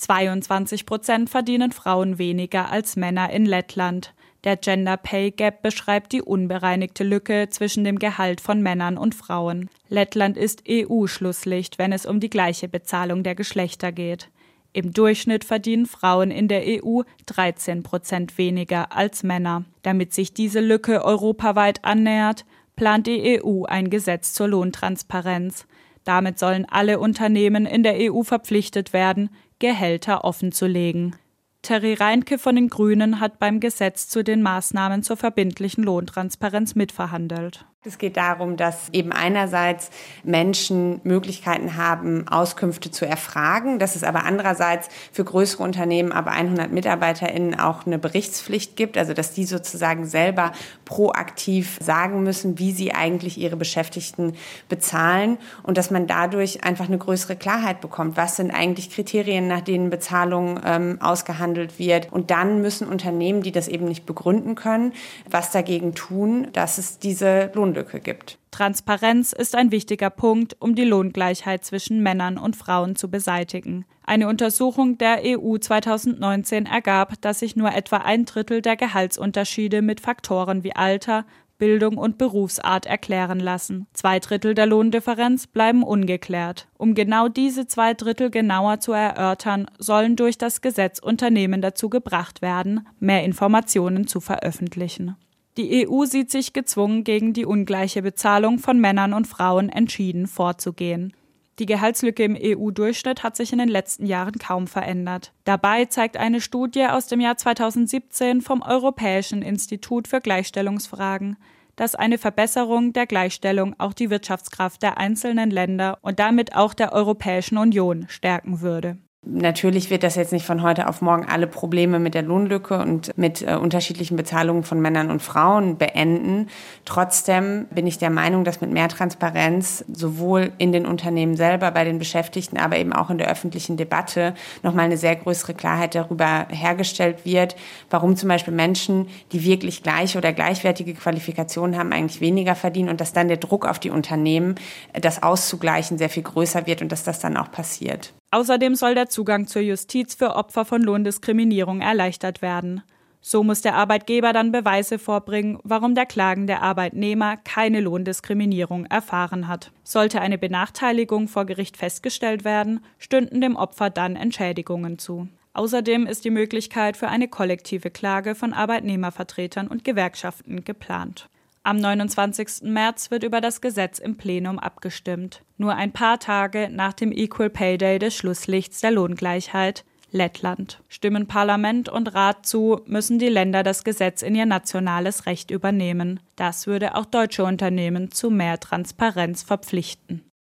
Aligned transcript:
22 0.00 0.86
Prozent 0.86 1.28
verdienen 1.28 1.72
Frauen 1.72 2.18
weniger 2.18 2.70
als 2.70 2.96
Männer 2.96 3.30
in 3.30 3.44
Lettland. 3.44 4.14
Der 4.44 4.56
Gender 4.56 4.96
Pay 4.96 5.32
Gap 5.32 5.60
beschreibt 5.60 6.12
die 6.12 6.22
unbereinigte 6.22 7.04
Lücke 7.04 7.48
zwischen 7.50 7.84
dem 7.84 7.98
Gehalt 7.98 8.40
von 8.40 8.62
Männern 8.62 8.96
und 8.96 9.14
Frauen. 9.14 9.68
Lettland 9.90 10.38
ist 10.38 10.62
EU-Schlusslicht, 10.66 11.78
wenn 11.78 11.92
es 11.92 12.06
um 12.06 12.20
die 12.20 12.30
gleiche 12.30 12.66
Bezahlung 12.66 13.22
der 13.22 13.34
Geschlechter 13.34 13.92
geht. 13.92 14.30
Im 14.72 14.92
Durchschnitt 14.92 15.44
verdienen 15.44 15.84
Frauen 15.84 16.30
in 16.30 16.48
der 16.48 16.62
EU 16.64 17.02
13 17.26 17.82
Prozent 17.82 18.38
weniger 18.38 18.96
als 18.96 19.22
Männer. 19.22 19.64
Damit 19.82 20.14
sich 20.14 20.32
diese 20.32 20.60
Lücke 20.60 21.04
europaweit 21.04 21.84
annähert, 21.84 22.46
plant 22.76 23.06
die 23.06 23.42
EU 23.44 23.64
ein 23.64 23.90
Gesetz 23.90 24.32
zur 24.32 24.48
Lohntransparenz. 24.48 25.66
Damit 26.04 26.38
sollen 26.38 26.66
alle 26.68 26.98
Unternehmen 26.98 27.66
in 27.66 27.82
der 27.82 27.96
EU 27.98 28.22
verpflichtet 28.22 28.92
werden, 28.92 29.30
Gehälter 29.58 30.24
offenzulegen. 30.24 31.16
Terry 31.62 31.94
Reinke 31.94 32.38
von 32.38 32.56
den 32.56 32.68
Grünen 32.68 33.20
hat 33.20 33.38
beim 33.38 33.60
Gesetz 33.60 34.08
zu 34.08 34.24
den 34.24 34.42
Maßnahmen 34.42 35.02
zur 35.02 35.18
verbindlichen 35.18 35.84
Lohntransparenz 35.84 36.74
mitverhandelt. 36.74 37.66
Es 37.82 37.96
geht 37.96 38.18
darum, 38.18 38.58
dass 38.58 38.90
eben 38.92 39.10
einerseits 39.10 39.88
Menschen 40.22 41.00
Möglichkeiten 41.02 41.78
haben, 41.78 42.28
Auskünfte 42.28 42.90
zu 42.90 43.06
erfragen, 43.06 43.78
dass 43.78 43.96
es 43.96 44.04
aber 44.04 44.24
andererseits 44.26 44.90
für 45.12 45.24
größere 45.24 45.62
Unternehmen, 45.62 46.12
aber 46.12 46.32
100 46.32 46.70
MitarbeiterInnen 46.70 47.58
auch 47.58 47.86
eine 47.86 47.98
Berichtspflicht 47.98 48.76
gibt, 48.76 48.98
also 48.98 49.14
dass 49.14 49.32
die 49.32 49.46
sozusagen 49.46 50.04
selber 50.04 50.52
proaktiv 50.84 51.78
sagen 51.80 52.22
müssen, 52.22 52.58
wie 52.58 52.72
sie 52.72 52.92
eigentlich 52.92 53.38
ihre 53.38 53.56
Beschäftigten 53.56 54.34
bezahlen 54.68 55.38
und 55.62 55.78
dass 55.78 55.90
man 55.90 56.06
dadurch 56.06 56.62
einfach 56.62 56.86
eine 56.86 56.98
größere 56.98 57.36
Klarheit 57.36 57.80
bekommt. 57.80 58.18
Was 58.18 58.36
sind 58.36 58.50
eigentlich 58.50 58.90
Kriterien, 58.90 59.48
nach 59.48 59.62
denen 59.62 59.88
Bezahlung 59.88 60.60
ähm, 60.66 60.98
ausgehandelt 61.00 61.78
wird? 61.78 62.12
Und 62.12 62.30
dann 62.30 62.60
müssen 62.60 62.86
Unternehmen, 62.86 63.40
die 63.40 63.52
das 63.52 63.68
eben 63.68 63.86
nicht 63.86 64.04
begründen 64.04 64.54
können, 64.54 64.92
was 65.30 65.50
dagegen 65.50 65.94
tun, 65.94 66.48
dass 66.52 66.76
es 66.76 66.98
diese 66.98 67.50
Lohn 67.54 67.69
Lohnlücke 67.70 68.00
gibt. 68.00 68.38
Transparenz 68.50 69.32
ist 69.32 69.54
ein 69.54 69.70
wichtiger 69.70 70.10
Punkt, 70.10 70.56
um 70.58 70.74
die 70.74 70.84
Lohngleichheit 70.84 71.64
zwischen 71.64 72.02
Männern 72.02 72.36
und 72.36 72.56
Frauen 72.56 72.96
zu 72.96 73.10
beseitigen. 73.10 73.84
Eine 74.04 74.28
Untersuchung 74.28 74.98
der 74.98 75.20
EU 75.24 75.56
2019 75.56 76.66
ergab, 76.66 77.20
dass 77.20 77.38
sich 77.38 77.54
nur 77.54 77.72
etwa 77.72 77.98
ein 77.98 78.24
Drittel 78.24 78.60
der 78.60 78.76
Gehaltsunterschiede 78.76 79.82
mit 79.82 80.00
Faktoren 80.00 80.64
wie 80.64 80.74
Alter, 80.74 81.24
Bildung 81.58 81.98
und 81.98 82.16
Berufsart 82.16 82.86
erklären 82.86 83.38
lassen. 83.38 83.86
Zwei 83.92 84.18
Drittel 84.18 84.54
der 84.54 84.66
Lohndifferenz 84.66 85.46
bleiben 85.46 85.82
ungeklärt. 85.82 86.66
Um 86.78 86.94
genau 86.94 87.28
diese 87.28 87.66
zwei 87.66 87.92
Drittel 87.92 88.30
genauer 88.30 88.80
zu 88.80 88.92
erörtern, 88.92 89.66
sollen 89.78 90.16
durch 90.16 90.38
das 90.38 90.62
Gesetz 90.62 90.98
Unternehmen 90.98 91.60
dazu 91.60 91.90
gebracht 91.90 92.40
werden, 92.40 92.88
mehr 92.98 93.24
Informationen 93.24 94.06
zu 94.06 94.20
veröffentlichen. 94.20 95.16
Die 95.56 95.88
EU 95.88 96.04
sieht 96.04 96.30
sich 96.30 96.52
gezwungen, 96.52 97.04
gegen 97.04 97.32
die 97.32 97.44
ungleiche 97.44 98.02
Bezahlung 98.02 98.58
von 98.58 98.80
Männern 98.80 99.12
und 99.12 99.26
Frauen 99.26 99.68
entschieden 99.68 100.26
vorzugehen. 100.26 101.12
Die 101.58 101.66
Gehaltslücke 101.66 102.24
im 102.24 102.38
EU-Durchschnitt 102.40 103.22
hat 103.22 103.36
sich 103.36 103.52
in 103.52 103.58
den 103.58 103.68
letzten 103.68 104.06
Jahren 104.06 104.38
kaum 104.38 104.66
verändert. 104.66 105.32
Dabei 105.44 105.84
zeigt 105.84 106.16
eine 106.16 106.40
Studie 106.40 106.86
aus 106.86 107.06
dem 107.06 107.20
Jahr 107.20 107.36
2017 107.36 108.40
vom 108.40 108.62
Europäischen 108.62 109.42
Institut 109.42 110.08
für 110.08 110.22
Gleichstellungsfragen, 110.22 111.36
dass 111.76 111.94
eine 111.94 112.16
Verbesserung 112.16 112.94
der 112.94 113.06
Gleichstellung 113.06 113.74
auch 113.78 113.92
die 113.92 114.08
Wirtschaftskraft 114.08 114.82
der 114.82 114.96
einzelnen 114.96 115.50
Länder 115.50 115.98
und 116.00 116.18
damit 116.18 116.56
auch 116.56 116.72
der 116.72 116.92
Europäischen 116.92 117.58
Union 117.58 118.06
stärken 118.08 118.62
würde. 118.62 118.96
Natürlich 119.26 119.90
wird 119.90 120.02
das 120.02 120.16
jetzt 120.16 120.32
nicht 120.32 120.46
von 120.46 120.62
heute 120.62 120.88
auf 120.88 121.02
morgen 121.02 121.26
alle 121.26 121.46
Probleme 121.46 121.98
mit 121.98 122.14
der 122.14 122.22
Lohnlücke 122.22 122.78
und 122.78 123.16
mit 123.18 123.42
äh, 123.42 123.54
unterschiedlichen 123.54 124.16
Bezahlungen 124.16 124.62
von 124.62 124.80
Männern 124.80 125.10
und 125.10 125.20
Frauen 125.20 125.76
beenden. 125.76 126.48
Trotzdem 126.86 127.66
bin 127.70 127.86
ich 127.86 127.98
der 127.98 128.08
Meinung, 128.08 128.44
dass 128.44 128.62
mit 128.62 128.70
mehr 128.70 128.88
Transparenz 128.88 129.84
sowohl 129.92 130.52
in 130.56 130.72
den 130.72 130.86
Unternehmen 130.86 131.36
selber, 131.36 131.70
bei 131.70 131.84
den 131.84 131.98
Beschäftigten, 131.98 132.56
aber 132.56 132.78
eben 132.78 132.94
auch 132.94 133.10
in 133.10 133.18
der 133.18 133.30
öffentlichen 133.30 133.76
Debatte 133.76 134.32
nochmal 134.62 134.86
eine 134.86 134.96
sehr 134.96 135.16
größere 135.16 135.52
Klarheit 135.52 135.94
darüber 135.94 136.46
hergestellt 136.48 137.26
wird, 137.26 137.56
warum 137.90 138.16
zum 138.16 138.30
Beispiel 138.30 138.54
Menschen, 138.54 139.06
die 139.32 139.44
wirklich 139.44 139.82
gleiche 139.82 140.16
oder 140.16 140.32
gleichwertige 140.32 140.94
Qualifikationen 140.94 141.78
haben, 141.78 141.92
eigentlich 141.92 142.22
weniger 142.22 142.54
verdienen 142.54 142.88
und 142.88 143.02
dass 143.02 143.12
dann 143.12 143.28
der 143.28 143.36
Druck 143.36 143.66
auf 143.66 143.78
die 143.78 143.90
Unternehmen, 143.90 144.54
das 144.94 145.22
auszugleichen, 145.22 145.98
sehr 145.98 146.08
viel 146.08 146.22
größer 146.22 146.66
wird 146.66 146.80
und 146.80 146.90
dass 146.90 147.04
das 147.04 147.20
dann 147.20 147.36
auch 147.36 147.52
passiert. 147.52 148.14
Außerdem 148.30 148.76
soll 148.76 148.94
der 148.94 149.08
Zugang 149.08 149.46
zur 149.46 149.62
Justiz 149.62 150.14
für 150.14 150.36
Opfer 150.36 150.64
von 150.64 150.82
Lohndiskriminierung 150.82 151.80
erleichtert 151.80 152.42
werden. 152.42 152.82
So 153.22 153.42
muss 153.42 153.60
der 153.60 153.74
Arbeitgeber 153.74 154.32
dann 154.32 154.52
Beweise 154.52 154.98
vorbringen, 154.98 155.58
warum 155.62 155.94
der 155.94 156.06
klagende 156.06 156.60
Arbeitnehmer 156.60 157.36
keine 157.36 157.80
Lohndiskriminierung 157.80 158.86
erfahren 158.86 159.46
hat. 159.46 159.72
Sollte 159.82 160.20
eine 160.22 160.38
Benachteiligung 160.38 161.28
vor 161.28 161.44
Gericht 161.44 161.76
festgestellt 161.76 162.44
werden, 162.44 162.80
stünden 162.98 163.40
dem 163.40 163.56
Opfer 163.56 163.90
dann 163.90 164.16
Entschädigungen 164.16 164.98
zu. 164.98 165.28
Außerdem 165.52 166.06
ist 166.06 166.24
die 166.24 166.30
Möglichkeit 166.30 166.96
für 166.96 167.08
eine 167.08 167.28
kollektive 167.28 167.90
Klage 167.90 168.34
von 168.34 168.54
Arbeitnehmervertretern 168.54 169.68
und 169.68 169.84
Gewerkschaften 169.84 170.64
geplant. 170.64 171.28
Am 171.62 171.76
29. 171.76 172.62
März 172.62 173.10
wird 173.10 173.22
über 173.22 173.42
das 173.42 173.60
Gesetz 173.60 173.98
im 173.98 174.16
Plenum 174.16 174.58
abgestimmt. 174.58 175.42
Nur 175.58 175.74
ein 175.74 175.92
paar 175.92 176.18
Tage 176.18 176.70
nach 176.70 176.94
dem 176.94 177.12
Equal 177.12 177.50
Pay 177.50 177.76
Day 177.76 177.98
des 177.98 178.16
Schlusslichts 178.16 178.80
der 178.80 178.92
Lohngleichheit 178.92 179.84
Lettland. 180.10 180.82
Stimmen 180.88 181.26
Parlament 181.26 181.88
und 181.88 182.14
Rat 182.14 182.46
zu, 182.46 182.80
müssen 182.86 183.18
die 183.18 183.28
Länder 183.28 183.62
das 183.62 183.84
Gesetz 183.84 184.22
in 184.22 184.34
ihr 184.34 184.46
nationales 184.46 185.26
Recht 185.26 185.50
übernehmen. 185.50 186.20
Das 186.34 186.66
würde 186.66 186.94
auch 186.94 187.04
deutsche 187.04 187.44
Unternehmen 187.44 188.10
zu 188.10 188.30
mehr 188.30 188.58
Transparenz 188.58 189.42
verpflichten. 189.42 190.29